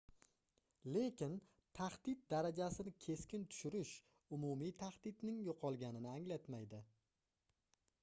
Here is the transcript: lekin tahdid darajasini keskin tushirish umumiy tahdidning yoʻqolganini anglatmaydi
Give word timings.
lekin 0.95 1.35
tahdid 1.79 2.23
darajasini 2.35 2.95
keskin 3.07 3.45
tushirish 3.53 3.93
umumiy 4.41 4.75
tahdidning 4.83 5.41
yoʻqolganini 5.51 6.15
anglatmaydi 6.19 6.87